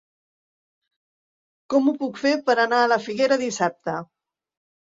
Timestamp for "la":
2.95-3.01